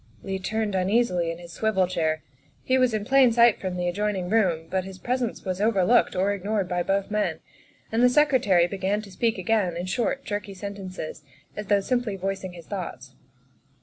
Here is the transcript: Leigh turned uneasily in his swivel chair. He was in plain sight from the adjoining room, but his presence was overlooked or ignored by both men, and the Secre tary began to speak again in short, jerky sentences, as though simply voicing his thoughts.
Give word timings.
Leigh 0.23 0.39
turned 0.39 0.73
uneasily 0.73 1.29
in 1.29 1.37
his 1.37 1.51
swivel 1.53 1.85
chair. 1.85 2.23
He 2.63 2.79
was 2.79 2.91
in 2.91 3.05
plain 3.05 3.31
sight 3.31 3.59
from 3.61 3.77
the 3.77 3.87
adjoining 3.87 4.31
room, 4.31 4.65
but 4.67 4.83
his 4.83 4.97
presence 4.97 5.45
was 5.45 5.61
overlooked 5.61 6.15
or 6.15 6.33
ignored 6.33 6.67
by 6.67 6.81
both 6.81 7.11
men, 7.11 7.39
and 7.91 8.01
the 8.01 8.07
Secre 8.09 8.41
tary 8.41 8.65
began 8.65 9.03
to 9.03 9.11
speak 9.11 9.37
again 9.37 9.77
in 9.77 9.85
short, 9.85 10.25
jerky 10.25 10.55
sentences, 10.55 11.21
as 11.55 11.67
though 11.67 11.81
simply 11.81 12.15
voicing 12.15 12.53
his 12.53 12.65
thoughts. 12.65 13.13